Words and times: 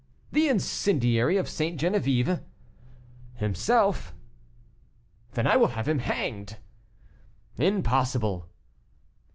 "The 0.31 0.49
incendiary 0.49 1.37
of 1.37 1.47
St. 1.47 1.79
Geneviève?" 1.79 2.41
"Himself!" 3.35 4.15
"Then 5.33 5.45
I 5.45 5.57
will 5.57 5.67
have 5.77 5.87
him 5.87 5.99
hanged!" 5.99 6.57
"Impossible!" 7.57 8.47